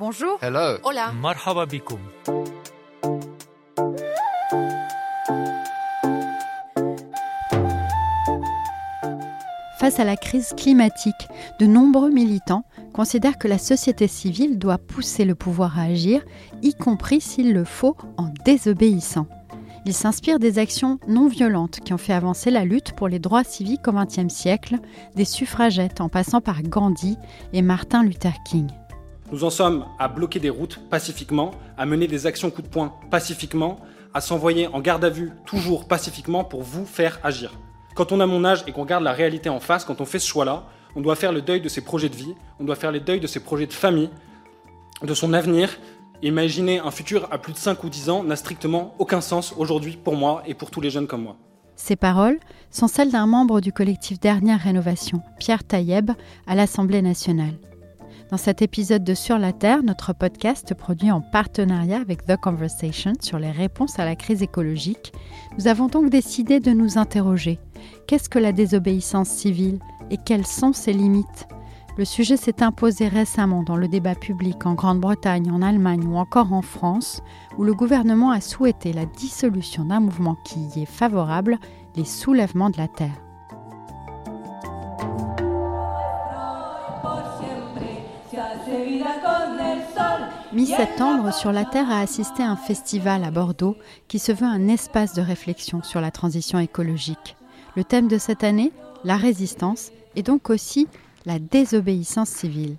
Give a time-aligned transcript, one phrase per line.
[0.00, 0.38] Bonjour.
[0.42, 0.76] Hello.
[0.82, 1.12] Hola.
[1.12, 2.00] Marhababikoum!
[9.78, 11.28] Face à la crise climatique,
[11.60, 16.24] de nombreux militants considèrent que la société civile doit pousser le pouvoir à agir,
[16.62, 19.28] y compris s'il le faut en désobéissant.
[19.86, 23.44] Ils s'inspirent des actions non violentes qui ont fait avancer la lutte pour les droits
[23.44, 24.78] civiques au XXe siècle,
[25.14, 27.16] des suffragettes en passant par Gandhi
[27.52, 28.66] et Martin Luther King.
[29.32, 32.94] Nous en sommes à bloquer des routes pacifiquement, à mener des actions coup de poing
[33.10, 33.80] pacifiquement,
[34.12, 37.52] à s'envoyer en garde à vue toujours pacifiquement pour vous faire agir.
[37.94, 40.18] Quand on a mon âge et qu'on regarde la réalité en face, quand on fait
[40.18, 42.92] ce choix-là, on doit faire le deuil de ses projets de vie, on doit faire
[42.92, 44.10] le deuil de ses projets de famille,
[45.02, 45.70] de son avenir.
[46.22, 49.96] Imaginer un futur à plus de 5 ou 10 ans n'a strictement aucun sens aujourd'hui
[50.02, 51.36] pour moi et pour tous les jeunes comme moi.
[51.76, 52.38] Ces paroles
[52.70, 56.12] sont celles d'un membre du collectif Dernière Rénovation, Pierre Taïeb,
[56.46, 57.54] à l'Assemblée nationale.
[58.30, 63.12] Dans cet épisode de Sur la Terre, notre podcast produit en partenariat avec The Conversation
[63.20, 65.12] sur les réponses à la crise écologique,
[65.58, 67.58] nous avons donc décidé de nous interroger.
[68.06, 69.78] Qu'est-ce que la désobéissance civile
[70.10, 71.46] et quelles sont ses limites?
[71.98, 76.54] Le sujet s'est imposé récemment dans le débat public en Grande-Bretagne, en Allemagne ou encore
[76.54, 77.22] en France,
[77.58, 81.58] où le gouvernement a souhaité la dissolution d'un mouvement qui y est favorable,
[81.94, 83.20] les soulèvements de la Terre.
[90.54, 93.76] Mi-septembre, Sur la Terre a assisté à un festival à Bordeaux
[94.06, 97.36] qui se veut un espace de réflexion sur la transition écologique.
[97.76, 98.70] Le thème de cette année,
[99.02, 100.86] la résistance, et donc aussi
[101.26, 102.76] la désobéissance civile.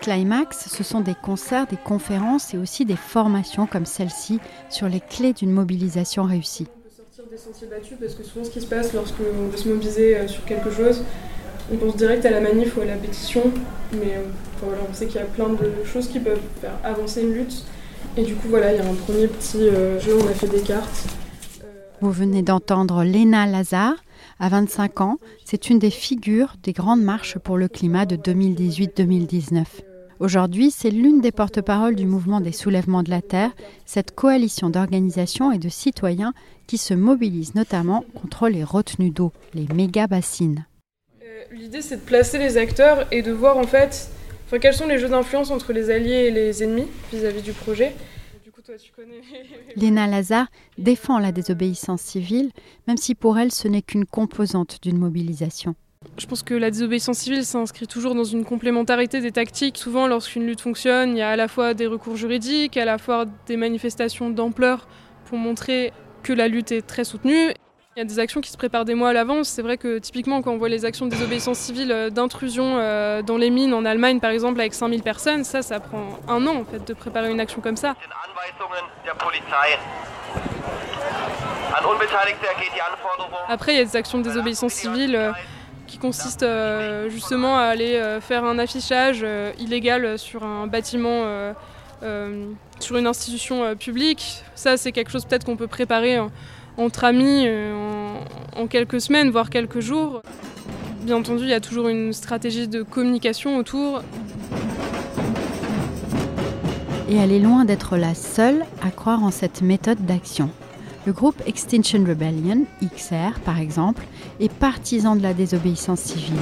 [0.00, 5.00] Climax, ce sont des concerts, des conférences et aussi des formations comme celle-ci sur les
[5.00, 6.68] clés d'une mobilisation réussie.
[6.94, 10.18] sortir des sentiers battus parce que souvent ce qui se passe lorsqu'on veut se mobiliser
[10.18, 11.02] euh, sur quelque chose,
[11.72, 13.42] on pense direct à la manif ou à la pétition,
[13.92, 14.22] mais euh,
[14.54, 17.32] enfin, voilà, on sait qu'il y a plein de choses qui peuvent faire avancer une
[17.32, 17.64] lutte.
[18.16, 20.48] Et du coup, voilà, il y a un premier petit euh, jeu, on a fait
[20.48, 21.06] des cartes.
[21.62, 21.66] Euh,
[22.00, 23.96] Vous venez d'entendre Léna Lazare.
[24.38, 29.64] À 25 ans, c'est une des figures des grandes marches pour le climat de 2018-2019.
[30.18, 33.50] Aujourd'hui, c'est l'une des porte-paroles du mouvement des soulèvements de la Terre,
[33.84, 36.32] cette coalition d'organisations et de citoyens
[36.66, 40.64] qui se mobilisent notamment contre les retenues d'eau, les méga-bassines.
[41.36, 44.10] Euh, L'idée, c'est de placer les acteurs et de voir en fait
[44.46, 47.94] enfin, quels sont les jeux d'influence entre les alliés et les ennemis vis-à-vis du projet.
[48.42, 49.20] Du coup, toi, tu connais.
[49.76, 50.46] Léna Lazare
[50.78, 52.50] défend la désobéissance civile,
[52.86, 55.74] même si pour elle ce n'est qu'une composante d'une mobilisation.
[56.18, 59.76] Je pense que la désobéissance civile s'inscrit toujours dans une complémentarité des tactiques.
[59.76, 62.96] Souvent, lorsqu'une lutte fonctionne, il y a à la fois des recours juridiques, à la
[62.96, 64.88] fois des manifestations d'ampleur
[65.26, 65.92] pour montrer
[66.22, 67.52] que la lutte est très soutenue.
[67.96, 69.48] Il y a des actions qui se préparent des mois à l'avance.
[69.48, 73.22] C'est vrai que typiquement, quand on voit les actions de désobéissance civile euh, d'intrusion euh,
[73.22, 76.56] dans les mines en Allemagne, par exemple, avec 5000 personnes, ça, ça prend un an
[76.56, 77.94] en fait de préparer une action comme ça.
[83.48, 85.32] Après, il y a des actions de désobéissance civile euh,
[85.86, 91.24] qui consistent euh, justement à aller euh, faire un affichage euh, illégal sur un bâtiment,
[92.78, 94.42] sur une institution publique.
[94.54, 96.30] Ça, c'est quelque chose peut-être qu'on peut préparer en-
[96.76, 97.74] entre amis euh,
[98.56, 100.22] en, en quelques semaines, voire quelques jours.
[101.02, 104.02] Bien entendu, il y a toujours une stratégie de communication autour.
[107.08, 110.50] Et elle est loin d'être la seule à croire en cette méthode d'action.
[111.06, 114.04] Le groupe Extinction Rebellion, XR par exemple,
[114.40, 116.34] est partisan de la désobéissance civile.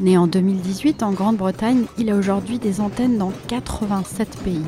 [0.00, 4.62] Né en 2018 en Grande-Bretagne, il a aujourd'hui des antennes dans 87 pays.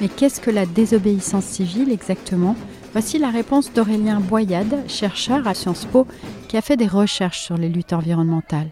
[0.00, 2.54] Mais qu'est-ce que la désobéissance civile exactement?
[2.92, 6.06] Voici la réponse d'Aurélien Boyade, chercheur à Sciences Po,
[6.46, 8.70] qui a fait des recherches sur les luttes environnementales.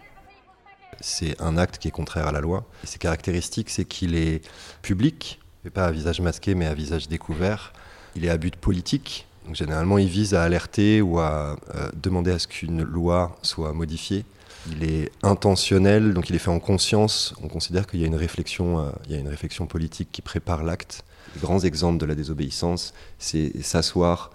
[1.01, 2.65] c'est un acte qui est contraire à la loi.
[2.85, 4.41] Ses caractéristiques, c'est qu'il est
[4.81, 7.73] public, et pas à visage masqué, mais à visage découvert.
[8.15, 9.27] Il est à but politique.
[9.53, 14.23] Généralement, il vise à alerter ou à euh, demander à ce qu'une loi soit modifiée.
[14.71, 17.35] Il est intentionnel, donc il est fait en conscience.
[17.43, 20.21] On considère qu'il y a une réflexion, euh, il y a une réflexion politique qui
[20.21, 21.03] prépare l'acte.
[21.35, 24.31] Les grands exemples de la désobéissance, c'est s'asseoir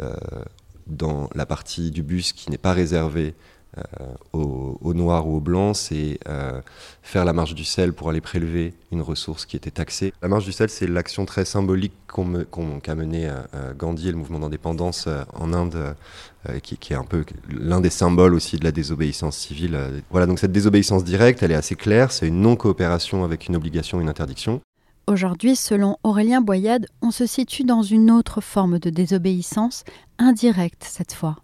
[0.00, 0.14] euh,
[0.86, 3.34] dans la partie du bus qui n'est pas réservée
[3.78, 6.60] euh, aux, Noirs ou aux Blancs, c'est euh,
[7.02, 10.14] faire la marche du sel pour aller prélever une ressource qui était taxée.
[10.22, 14.38] La marche du sel, c'est l'action très symbolique qu'a menée euh, Gandhi et le mouvement
[14.38, 15.94] d'indépendance en Inde,
[16.62, 19.78] qui, qui, est un peu l'un des symboles aussi de la désobéissance civile.
[20.10, 24.00] Voilà, donc cette désobéissance directe, elle est assez claire, c'est une non-coopération avec une obligation,
[24.00, 24.62] une interdiction.
[25.08, 29.84] Aujourd'hui, selon Aurélien Boyade, on se situe dans une autre forme de désobéissance,
[30.18, 31.36] indirecte cette fois.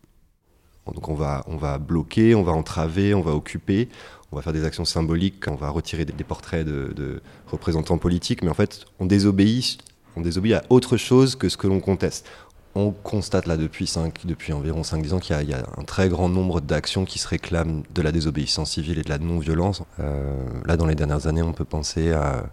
[0.92, 3.88] Donc on va, on va bloquer, on va entraver, on va occuper,
[4.32, 8.50] on va faire des actions symboliques, on va retirer des, portraits de, représentants politiques, mais
[8.50, 9.78] en fait on désobéit,
[10.16, 12.28] on désobéit à autre chose que ce que l'on conteste.
[12.74, 13.92] On constate là depuis,
[14.24, 17.84] depuis environ 5-10 ans qu'il y, a un très grand nombre d'actions qui se réclament
[17.94, 19.82] de la désobéissance civile et de la non-violence.
[20.00, 22.46] Euh, là dans les dernières années on peut penser à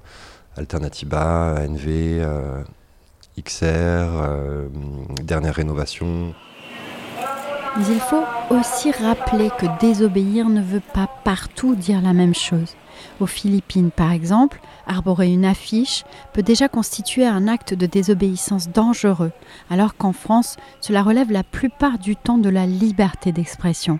[0.59, 2.63] Alternativa, ANV, euh,
[3.41, 4.67] XR, euh,
[5.23, 6.33] dernière rénovation.
[7.77, 12.75] Mais il faut aussi rappeler que désobéir ne veut pas partout dire la même chose.
[13.21, 16.03] Aux Philippines, par exemple, arborer une affiche
[16.33, 19.31] peut déjà constituer un acte de désobéissance dangereux,
[19.69, 23.99] alors qu'en France, cela relève la plupart du temps de la liberté d'expression.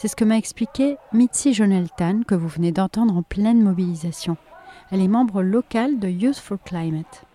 [0.00, 4.38] C'est ce que m'a expliqué Mitzi Joneltan, que vous venez d'entendre en pleine mobilisation.
[4.90, 7.26] Elle est membre locale de Youth for Climate.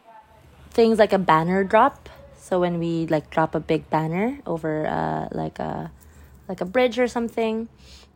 [0.72, 2.10] Things like a banner drop.
[2.36, 5.92] So when we like drop a big banner over uh, like a
[6.50, 7.68] like a bridge or something,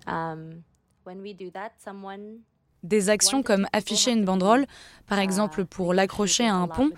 [0.07, 0.63] um,
[1.03, 2.39] when we do that, someone
[2.83, 4.65] des actions comme afficher une banderole,
[5.07, 6.91] par exemple pour l'accrocher à un pont,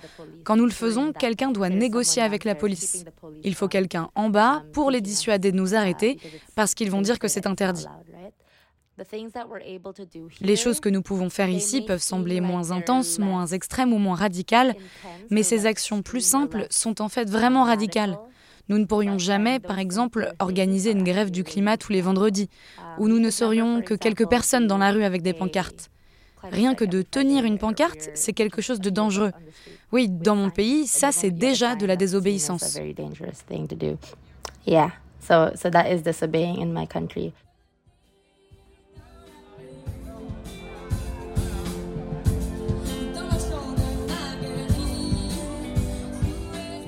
[0.44, 3.06] quand nous le faisons, quelqu'un doit négocier avec la police.
[3.44, 6.20] Il faut quelqu'un en bas pour les dissuader de nous arrêter
[6.56, 7.88] parce qu'ils vont dire que c'est interdit.
[10.42, 14.16] Les choses que nous pouvons faire ici peuvent sembler moins intenses, moins extrêmes ou moins
[14.16, 14.76] radicales,
[15.30, 18.18] mais ces actions plus simples sont en fait vraiment radicales.
[18.72, 22.48] Nous ne pourrions jamais, par exemple, organiser une grève du climat tous les vendredis,
[23.00, 25.90] où nous ne serions que quelques personnes dans la rue avec des pancartes.
[26.42, 29.34] Rien que de tenir une pancarte, c'est quelque chose de dangereux.
[29.92, 32.80] Oui, dans mon pays, ça c'est déjà de la désobéissance.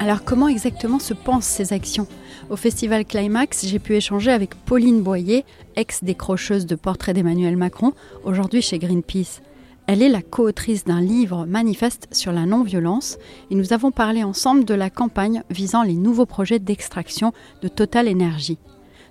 [0.04, 2.08] Alors comment exactement se pensent ces actions?
[2.50, 5.46] Au festival Climax, j'ai pu échanger avec Pauline Boyer,
[5.78, 7.94] ex-décrocheuse de portraits d'Emmanuel Macron,
[8.26, 9.42] aujourd'hui chez Greenpeace.
[9.88, 13.18] Elle est la co-autrice d'un livre manifeste sur la non-violence
[13.50, 18.10] et nous avons parlé ensemble de la campagne visant les nouveaux projets d'extraction de Total
[18.10, 18.58] Energy.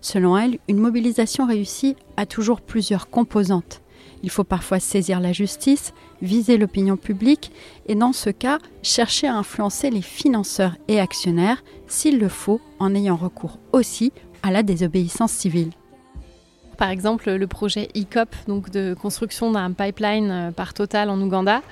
[0.02, 3.81] Selon elle, une mobilisation réussie a toujours plusieurs composantes.
[4.22, 7.50] Il faut parfois saisir la justice, viser l'opinion publique
[7.86, 12.94] et dans ce cas, chercher à influencer les financeurs et actionnaires, s'il le faut, en
[12.94, 15.70] ayant recours aussi à la désobéissance civile
[16.82, 21.62] par exemple le projet ICOP, donc de construction d'un pipeline euh, par Total en Ouganda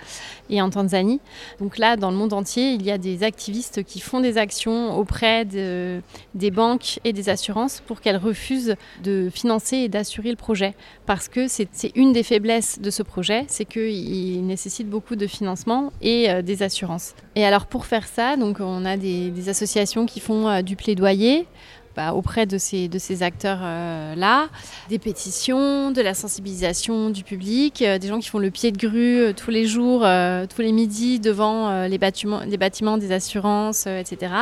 [0.51, 1.19] et en Tanzanie.
[1.59, 4.97] Donc là, dans le monde entier, il y a des activistes qui font des actions
[4.97, 6.01] auprès de,
[6.37, 10.75] des banques et des assurances pour qu'elles refusent de financer et d'assurer le projet.
[11.07, 15.93] Parce que c'est une des faiblesses de ce projet, c'est qu'il nécessite beaucoup de financement
[16.03, 17.15] et euh, des assurances.
[17.35, 20.77] Et alors pour faire ça, donc on a des, des associations qui font euh, du
[20.77, 21.49] plaidoyer.
[21.97, 22.89] Bah, auprès de ces,
[23.23, 24.49] acteurs-là,
[24.89, 28.79] des pétitions, de la sensibilisation du public, euh, des gens qui font le pied de
[28.79, 33.11] grue euh, tous les jours, euh, tous les midis devant les, bâtiments, les bâtiments des
[33.11, 34.33] assurances, etc.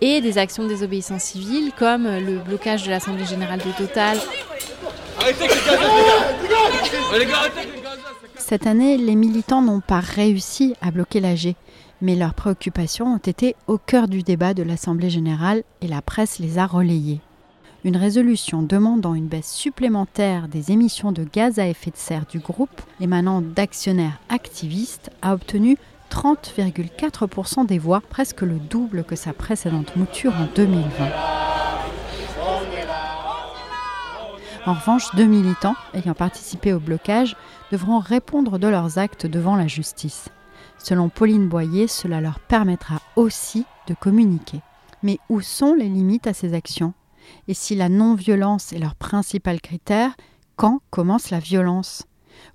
[0.00, 4.18] Et des actions de désobéissance civile comme le blocage de l'Assemblée générale de Total.
[8.36, 11.54] Cette année, les militants n'ont pas réussi à bloquer l'AG
[12.02, 16.38] mais leurs préoccupations ont été au cœur du débat de l'Assemblée générale et la presse
[16.38, 17.20] les a relayées.
[17.82, 22.38] Une résolution demandant une baisse supplémentaire des émissions de gaz à effet de serre du
[22.38, 25.78] groupe émanant d'actionnaires activistes a obtenu
[26.10, 30.84] 30,4% des voix, presque le double que sa précédente mouture en 2020.
[34.66, 37.34] En revanche, deux militants ayant participé au blocage
[37.72, 40.28] devront répondre de leurs actes devant la justice.
[40.82, 44.60] Selon Pauline Boyer, cela leur permettra aussi de communiquer.
[45.02, 46.94] Mais où sont les limites à ces actions?
[47.48, 50.12] Et si la non-violence est leur principal critère,
[50.56, 52.06] quand commence la violence?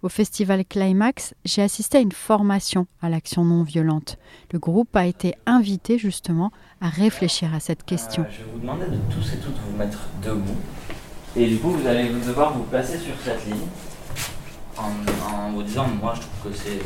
[0.01, 4.17] Au festival Climax, j'ai assisté à une formation à l'action non violente.
[4.51, 6.51] Le groupe a été invité justement
[6.81, 8.23] à réfléchir à cette question.
[8.23, 10.57] Euh, je vais vous demander de tous et toutes vous mettre debout.
[11.35, 13.67] Et du coup, vous allez devoir vous placer sur cette ligne
[14.77, 14.91] en,
[15.31, 16.79] en vous disant, moi je trouve que c'est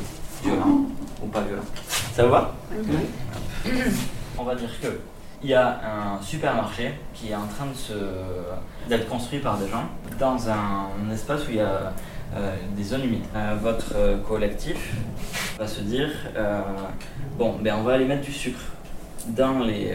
[0.43, 0.85] violent
[1.21, 1.63] ou pas violent.
[2.13, 2.53] Ça vous va
[4.37, 4.87] On va dire que
[5.41, 5.79] il y a
[6.17, 7.93] un supermarché qui est en train de se
[8.89, 9.85] d'être construit par des gens
[10.19, 11.93] dans un espace où il y a
[12.35, 13.23] euh, des zones humides.
[13.35, 14.95] Euh, votre euh, collectif
[15.57, 16.09] va se dire
[17.37, 18.61] bon, ben on va aller mettre du sucre
[19.27, 19.93] dans les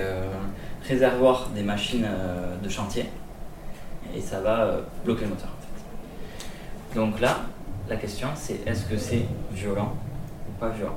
[0.86, 2.06] réservoirs des machines
[2.62, 3.08] de chantier
[4.14, 5.48] et ça va bloquer le moteur.
[6.94, 7.40] Donc là,
[7.88, 9.94] la question c'est est-ce que c'est violent
[10.58, 10.94] pas violent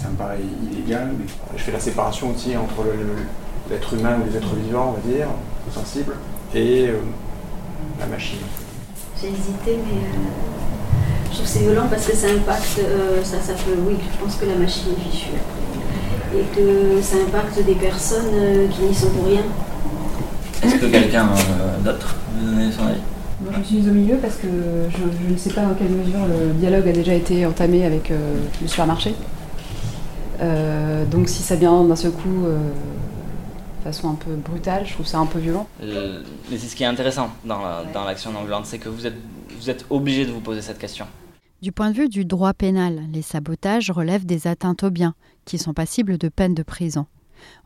[0.00, 0.38] Ça me paraît
[0.70, 1.26] illégal, mais
[1.56, 2.84] je fais la séparation aussi entre
[3.70, 5.28] l'être humain ou les êtres vivants, on va dire,
[5.72, 6.14] sensibles,
[6.54, 6.90] et
[7.98, 8.38] la machine.
[9.20, 10.00] J'ai hésité, mais
[11.30, 12.80] je trouve que c'est violent parce que ça impacte,
[13.24, 15.30] ça, ça peut, oui, je pense que la machine est fichue
[16.34, 19.42] Et que ça impacte des personnes qui n'y sont pour rien.
[20.62, 21.28] Est-ce que quelqu'un
[21.84, 23.00] d'autre veut donner son avis?
[23.40, 25.90] Moi, je me suis mise au milieu parce que je, ne sais pas dans quelle
[25.90, 29.14] mesure le dialogue a déjà été entamé avec le supermarché.
[30.40, 35.18] donc si ça vient d'un seul coup de façon un peu brutale, je trouve ça
[35.18, 35.66] un peu violent.
[35.80, 39.16] mais c'est ce qui est intéressant dans, l'action non violente, c'est que vous êtes,
[39.60, 41.06] vous êtes obligé de vous poser cette question.
[41.62, 45.14] Du point de vue du droit pénal, les sabotages relèvent des atteintes aux biens,
[45.46, 47.06] qui sont passibles de peine de prison.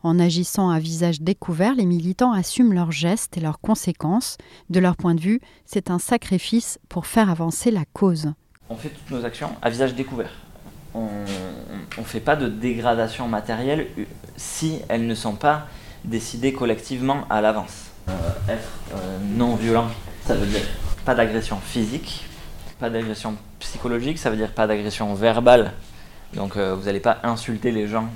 [0.03, 4.37] En agissant à visage découvert, les militants assument leurs gestes et leurs conséquences.
[4.69, 8.33] De leur point de vue, c'est un sacrifice pour faire avancer la cause.
[8.69, 10.31] On fait toutes nos actions à visage découvert.
[10.93, 11.07] On
[11.97, 13.87] ne fait pas de dégradation matérielle
[14.35, 15.67] si elles ne sont pas
[16.03, 17.91] décidées collectivement à l'avance.
[18.09, 18.13] Euh,
[18.49, 19.87] être euh, non violent,
[20.25, 20.61] ça veut dire
[21.05, 22.25] pas d'agression physique,
[22.79, 25.73] pas d'agression psychologique, ça veut dire pas d'agression verbale.
[26.33, 28.07] Donc euh, vous n'allez pas insulter les gens.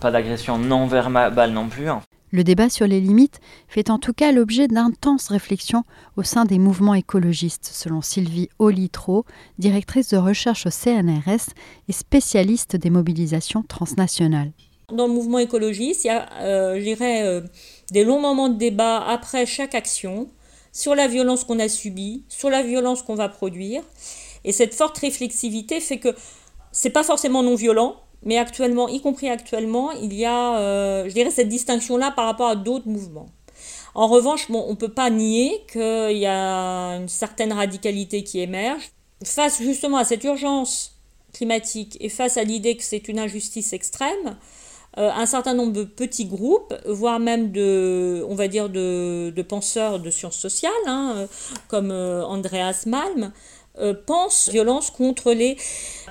[0.00, 1.88] Pas d'agression non verbale non plus.
[1.88, 2.00] Hein.
[2.32, 5.84] Le débat sur les limites fait en tout cas l'objet d'intenses réflexions
[6.16, 9.26] au sein des mouvements écologistes, selon Sylvie Olitro,
[9.58, 11.52] directrice de recherche au CNRS
[11.88, 14.52] et spécialiste des mobilisations transnationales.
[14.92, 17.42] Dans le mouvement écologiste, il y a, euh, je dirais, euh,
[17.90, 20.28] des longs moments de débat après chaque action
[20.72, 23.82] sur la violence qu'on a subie, sur la violence qu'on va produire.
[24.44, 26.14] Et cette forte réflexivité fait que
[26.72, 31.14] c'est pas forcément non violent, mais actuellement, y compris actuellement, il y a, euh, je
[31.14, 33.26] dirais, cette distinction-là par rapport à d'autres mouvements.
[33.94, 38.40] En revanche, bon, on ne peut pas nier qu'il y a une certaine radicalité qui
[38.40, 38.90] émerge.
[39.24, 40.96] Face justement à cette urgence
[41.32, 44.36] climatique et face à l'idée que c'est une injustice extrême,
[44.98, 50.00] euh, un certain nombre de petits groupes, voire même de, on va dire, de, penseurs
[50.00, 51.26] de sciences sociales, hein, euh,
[51.68, 53.32] comme Andreas Malm,
[54.06, 55.56] pensent violence contre les,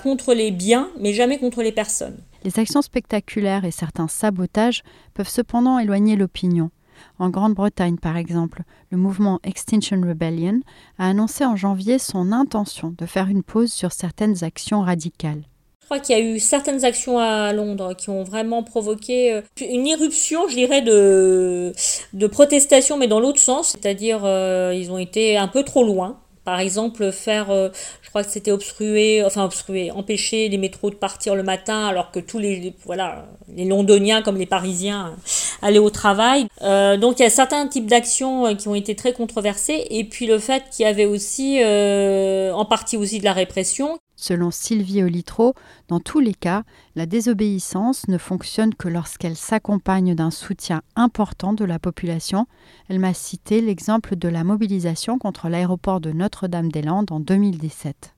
[0.03, 2.17] contre les biens, mais jamais contre les personnes.
[2.43, 6.71] Les actions spectaculaires et certains sabotages peuvent cependant éloigner l'opinion.
[7.17, 10.59] En Grande-Bretagne, par exemple, le mouvement Extinction Rebellion
[10.97, 15.43] a annoncé en janvier son intention de faire une pause sur certaines actions radicales
[15.89, 19.87] crois qu'il y a eu certaines actions à Londres qui ont vraiment provoqué euh, une
[19.87, 21.73] irruption, je dirais, de,
[22.13, 23.69] de protestation, mais dans l'autre sens.
[23.69, 26.19] C'est-à-dire, euh, ils ont été un peu trop loin.
[26.49, 27.69] Par exemple, faire, euh,
[28.01, 32.09] je crois que c'était obstruer, enfin obstruer, empêcher les métros de partir le matin alors
[32.09, 35.15] que tous les, voilà, les Londoniens comme les Parisiens
[35.61, 36.47] allaient au travail.
[36.59, 40.39] donc il y a certains types d'actions qui ont été très controversées et puis le
[40.39, 43.99] fait qu'il y avait aussi, en partie aussi de la répression.
[44.21, 45.53] Selon Sylvie Olitro,
[45.87, 46.63] dans tous les cas,
[46.95, 52.45] la désobéissance ne fonctionne que lorsqu'elle s'accompagne d'un soutien important de la population.
[52.89, 58.13] Elle m'a cité l'exemple de la mobilisation contre l'aéroport de Notre-Dame-des-Landes en 2017.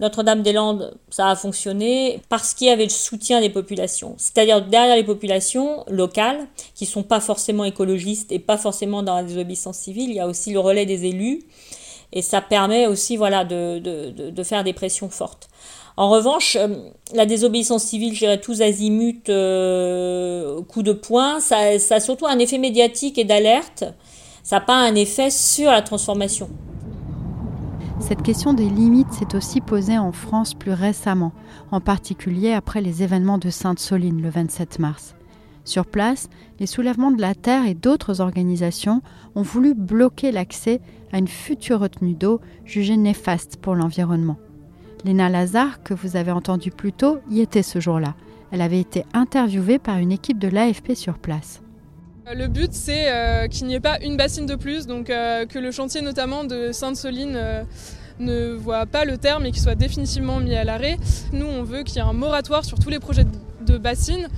[0.00, 4.14] Notre-Dame-des-Landes, ça a fonctionné parce qu'il y avait le soutien des populations.
[4.16, 9.16] C'est-à-dire derrière les populations locales, qui ne sont pas forcément écologistes et pas forcément dans
[9.16, 11.42] la désobéissance civile, il y a aussi le relais des élus
[12.12, 15.48] et ça permet aussi voilà, de, de, de faire des pressions fortes.
[15.96, 16.68] En revanche, euh,
[17.14, 22.26] la désobéissance civile, je dirais tous azimuts, euh, coup de poing, ça, ça, a surtout
[22.26, 23.84] un effet médiatique et d'alerte.
[24.42, 26.48] Ça n'a pas un effet sur la transformation.
[28.00, 31.32] Cette question des limites s'est aussi posée en France plus récemment,
[31.70, 35.14] en particulier après les événements de Sainte-Soline le 27 mars.
[35.64, 36.28] Sur place,
[36.58, 39.00] les soulèvements de la Terre et d'autres organisations
[39.34, 40.80] ont voulu bloquer l'accès
[41.12, 44.38] à une future retenue d'eau jugée néfaste pour l'environnement.
[45.04, 48.14] Léna Lazare, que vous avez entendu plus tôt, y était ce jour-là.
[48.50, 51.62] Elle avait été interviewée par une équipe de l'AFP sur place.
[52.28, 55.46] Euh, le but, c'est euh, qu'il n'y ait pas une bassine de plus, donc euh,
[55.46, 57.66] que le chantier notamment de Sainte-Soline
[58.20, 60.98] ne voit pas le terme et qu'il soit définitivement mis à l'arrêt.
[61.32, 63.26] Nous, on veut qu'il y ait un moratoire sur tous les projets
[63.66, 64.28] de bassines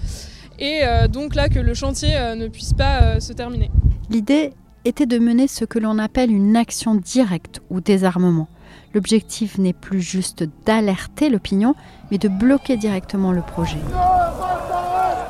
[0.58, 3.70] et donc là que le chantier ne puisse pas se terminer.
[4.10, 4.52] L'idée
[4.84, 8.48] était de mener ce que l'on appelle une action directe ou désarmement.
[8.94, 11.74] l'objectif n'est plus juste d'alerter l'opinion,
[12.10, 13.78] mais de bloquer directement le projet.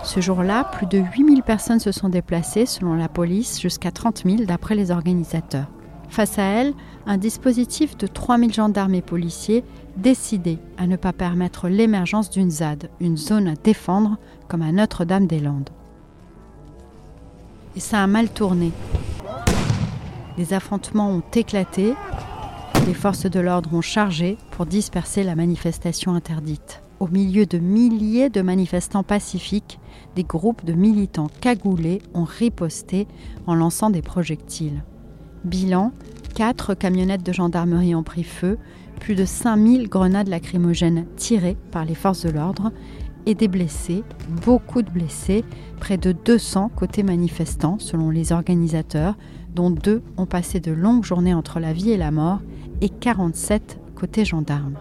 [0.05, 4.45] Ce jour-là, plus de 8000 personnes se sont déplacées, selon la police, jusqu'à 30 000
[4.45, 5.67] d'après les organisateurs.
[6.11, 6.75] Face à elles,
[7.07, 9.65] un dispositif de 3000 gendarmes et policiers
[9.97, 14.17] décidés à ne pas permettre l'émergence d'une ZAD, une zone à défendre,
[14.49, 15.71] comme à Notre-Dame-des-Landes.
[17.77, 18.73] Et ça a mal tourné.
[20.39, 21.95] Les affrontements ont éclaté,
[22.87, 26.83] les forces de l'ordre ont chargé pour disperser la manifestation interdite.
[27.01, 29.79] Au milieu de milliers de manifestants pacifiques,
[30.17, 33.07] des groupes de militants cagoulés ont riposté
[33.47, 34.83] en lançant des projectiles.
[35.45, 35.93] Bilan,
[36.35, 38.59] quatre camionnettes de gendarmerie ont pris feu,
[39.01, 42.73] plus de 5000 grenades lacrymogènes tirées par les forces de l'ordre
[43.27, 44.05] et des blessés,
[44.45, 45.45] beaucoup de blessés,
[45.81, 49.17] près de 200 côté manifestants selon les organisateurs,
[49.55, 52.41] dont deux ont passé de longues journées entre la vie et la mort,
[52.81, 54.79] et 47 côté gendarmes.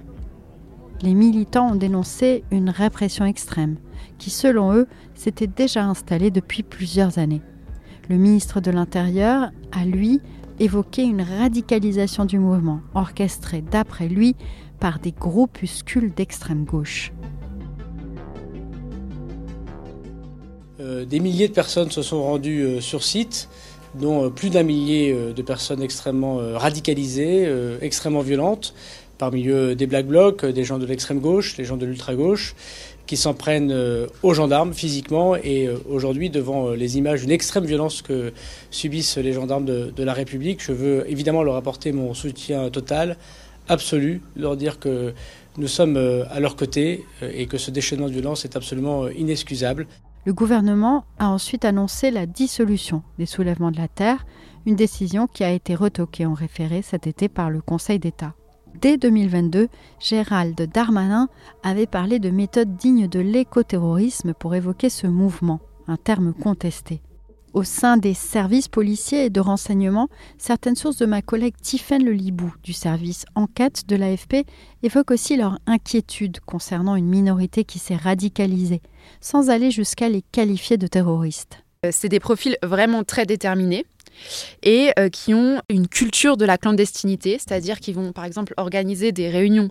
[1.01, 3.77] Les militants ont dénoncé une répression extrême,
[4.17, 7.41] qui selon eux s'était déjà installée depuis plusieurs années.
[8.10, 10.19] Le ministre de l'Intérieur a, lui,
[10.60, 14.36] évoqué une radicalisation du mouvement, orchestrée, d'après lui,
[14.79, 17.12] par des groupuscules d'extrême gauche.
[20.79, 23.48] Euh, des milliers de personnes se sont rendues euh, sur site,
[23.95, 27.48] dont euh, plus d'un millier de personnes extrêmement radicalisées,
[27.81, 28.74] extrêmement violentes,
[29.24, 32.56] parmi eux des black blocs, des gens de l'extrême gauche, des gens de l'ultra gauche,
[33.06, 33.74] qui s'en prennent
[34.22, 38.34] aux gendarmes physiquement et aujourd'hui devant les images d'une extrême violence que
[38.70, 43.15] subissent les gendarmes de, de, la République, je veux évidemment leur apporter mon soutien total,
[43.70, 45.13] absolu, leur dire que
[45.58, 45.98] nous sommes
[46.30, 49.88] à leur côté et que ce déchaînement de violence est absolument inexcusable.
[50.25, 54.25] Le gouvernement a ensuite annoncé la dissolution des soulèvements de la Terre,
[54.65, 58.34] une décision qui a été retoquée en référé cet été par le Conseil d'État.
[58.84, 59.70] Dès 2022,
[60.02, 61.30] Gérald Darmanin
[61.63, 67.02] avait parlé de méthodes dignes de l'écoterrorisme pour évoquer ce mouvement, un terme contesté.
[67.54, 72.12] Au sein des services policiers et de renseignement, certaines sources de ma collègue Tiffaine Le
[72.12, 74.46] Libou du service enquête de l'AFP
[74.82, 78.82] évoquent aussi leur inquiétude concernant une minorité qui s'est radicalisée,
[79.22, 81.62] sans aller jusqu'à les qualifier de terroristes.
[81.86, 83.86] Euh, c'est des profils vraiment très déterminés
[84.62, 89.12] et euh, qui ont une culture de la clandestinité, c'est-à-dire qu'ils vont par exemple organiser
[89.12, 89.69] des réunions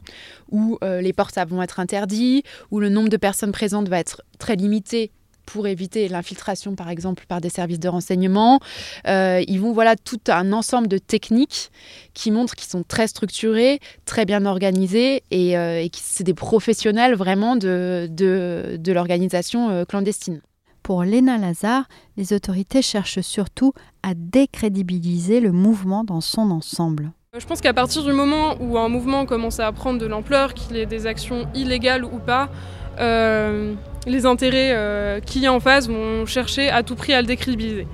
[0.50, 4.22] où euh, les portables vont être interdits, où le nombre de personnes présentes va être
[4.38, 5.10] très limité
[5.46, 8.60] pour éviter l'infiltration, par exemple, par des services de renseignement.
[9.06, 11.72] Ils vont voilà tout un ensemble de techniques
[12.14, 17.16] qui montrent qu'ils sont très structurés, très bien organisés et, euh, que c'est des professionnels
[17.16, 20.40] vraiment de, de, l'organisation clandestine.
[20.82, 21.84] Pour Léna Lazare,
[22.16, 27.12] les autorités cherchent surtout à décrédibiliser le mouvement dans son ensemble.
[27.38, 30.76] Je pense qu'à partir du moment où un mouvement commence à prendre de l'ampleur, qu'il
[30.76, 32.50] ait des actions illégales ou pas,
[32.98, 33.74] euh,
[34.06, 37.86] les intérêts euh, qui en face vont chercher à tout prix à le décrédibiliser.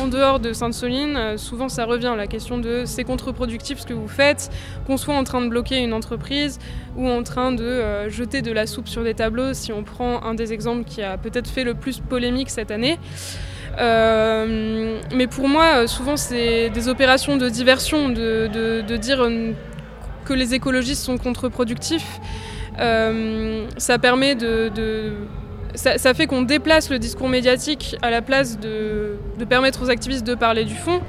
[0.00, 3.94] En dehors de Sainte-Soline, euh, souvent ça revient la question de c'est contre-productif ce que
[3.94, 4.50] vous faites,
[4.86, 6.58] qu'on soit en train de bloquer une entreprise
[6.96, 10.34] ou en train de jeter de la soupe sur des tableaux, si on prend un
[10.34, 12.98] des exemples qui a peut-être fait le plus polémique cette année.
[13.78, 19.28] mais pour moi, souvent c'est des opérations de diversion, de dire
[20.24, 22.20] que les écologistes sont contre-productifs.
[22.78, 25.12] Euh, ça permet de,
[25.76, 29.16] ça, fait qu'on déplace le discours médiatique à la place de,
[29.48, 31.00] permettre aux activistes de parler du fond.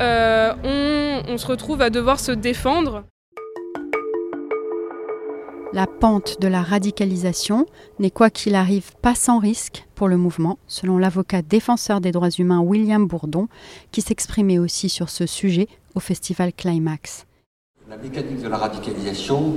[0.00, 0.52] Euh,
[1.28, 3.04] on, se retrouve à devoir se défendre.
[5.72, 7.66] La pente de la radicalisation
[7.98, 12.30] n'est quoi qu'il arrive pas sans risque pour le mouvement, selon l'avocat défenseur des droits
[12.30, 13.48] humains William Bourdon,
[13.90, 17.26] qui s'exprimait aussi sur ce sujet au festival Climax.
[17.88, 19.56] La mécanique de la radicalisation,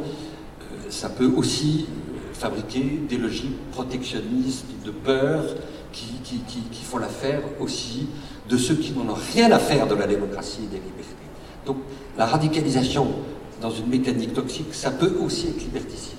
[0.90, 1.88] ça peut aussi
[2.36, 5.44] fabriquer des logiques protectionnistes, de peur,
[5.92, 8.08] qui, font l'affaire aussi
[8.50, 11.16] de ceux qui n'en ont rien à faire de la démocratie et des libertés.
[11.66, 11.78] Donc
[12.18, 13.08] la radicalisation
[13.62, 16.18] dans une mécanique toxique, ça peut aussi être liberticide.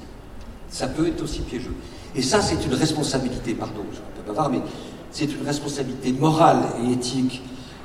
[0.69, 1.75] Ça peut être aussi piégeux.
[2.15, 4.61] Et ça, c'est une responsabilité, pardon, je ne peux pas voir, mais
[5.11, 7.43] c'est une responsabilité morale et éthique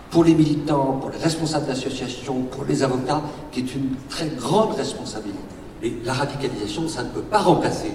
[0.10, 4.74] pour les militants, pour les responsables d'associations, pour les avocats, qui est une très grande
[4.76, 5.40] responsabilité.
[5.82, 7.92] Mais la radicalisation, ça ne peut pas remplacer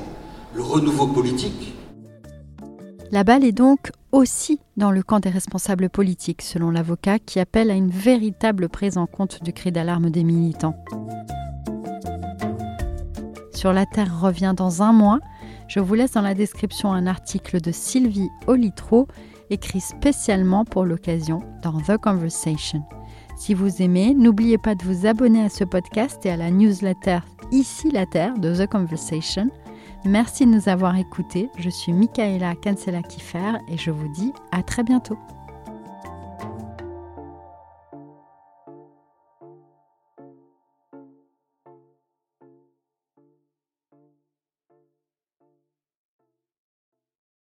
[0.56, 1.74] le renouveau politique.
[3.10, 7.70] La balle est donc aussi dans le camp des responsables politiques, selon l'avocat, qui appelle
[7.70, 10.74] à une véritable prise en compte du cri d'alarme des militants.
[13.52, 15.20] Sur la Terre revient dans un mois.
[15.68, 19.08] Je vous laisse dans la description un article de Sylvie Olitro,
[19.50, 22.82] écrit spécialement pour l'occasion dans The Conversation.
[23.36, 27.18] Si vous aimez, n'oubliez pas de vous abonner à ce podcast et à la newsletter
[27.52, 29.50] Ici la Terre de The Conversation.
[30.06, 31.50] Merci de nous avoir écoutés.
[31.58, 35.18] Je suis Michaela Kansela-Kiffer et je vous dis à très bientôt.